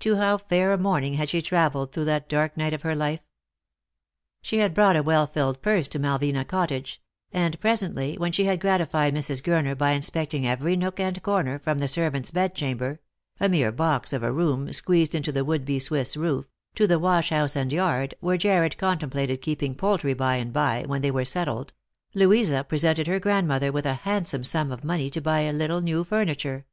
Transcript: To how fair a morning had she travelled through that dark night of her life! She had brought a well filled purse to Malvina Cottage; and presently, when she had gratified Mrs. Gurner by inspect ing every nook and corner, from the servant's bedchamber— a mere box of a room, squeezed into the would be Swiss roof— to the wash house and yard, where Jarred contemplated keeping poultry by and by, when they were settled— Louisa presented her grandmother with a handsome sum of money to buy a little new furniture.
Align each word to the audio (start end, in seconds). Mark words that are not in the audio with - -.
To 0.00 0.16
how 0.16 0.38
fair 0.38 0.72
a 0.72 0.76
morning 0.76 1.14
had 1.14 1.28
she 1.28 1.40
travelled 1.40 1.92
through 1.92 2.06
that 2.06 2.28
dark 2.28 2.56
night 2.56 2.74
of 2.74 2.82
her 2.82 2.96
life! 2.96 3.20
She 4.40 4.58
had 4.58 4.74
brought 4.74 4.96
a 4.96 5.04
well 5.04 5.28
filled 5.28 5.62
purse 5.62 5.86
to 5.86 6.00
Malvina 6.00 6.44
Cottage; 6.44 7.00
and 7.30 7.60
presently, 7.60 8.16
when 8.18 8.32
she 8.32 8.46
had 8.46 8.58
gratified 8.60 9.14
Mrs. 9.14 9.40
Gurner 9.40 9.78
by 9.78 9.92
inspect 9.92 10.34
ing 10.34 10.44
every 10.48 10.74
nook 10.74 10.98
and 10.98 11.22
corner, 11.22 11.60
from 11.60 11.78
the 11.78 11.86
servant's 11.86 12.32
bedchamber— 12.32 12.98
a 13.40 13.48
mere 13.48 13.70
box 13.70 14.12
of 14.12 14.24
a 14.24 14.32
room, 14.32 14.72
squeezed 14.72 15.14
into 15.14 15.30
the 15.30 15.44
would 15.44 15.64
be 15.64 15.78
Swiss 15.78 16.16
roof— 16.16 16.44
to 16.74 16.88
the 16.88 16.98
wash 16.98 17.30
house 17.30 17.54
and 17.54 17.72
yard, 17.72 18.16
where 18.18 18.36
Jarred 18.36 18.76
contemplated 18.78 19.40
keeping 19.42 19.76
poultry 19.76 20.12
by 20.12 20.38
and 20.38 20.52
by, 20.52 20.82
when 20.88 21.02
they 21.02 21.12
were 21.12 21.24
settled— 21.24 21.72
Louisa 22.14 22.64
presented 22.64 23.06
her 23.06 23.20
grandmother 23.20 23.70
with 23.70 23.86
a 23.86 23.94
handsome 23.94 24.42
sum 24.42 24.72
of 24.72 24.82
money 24.82 25.08
to 25.10 25.20
buy 25.20 25.42
a 25.42 25.52
little 25.52 25.80
new 25.80 26.02
furniture. 26.02 26.66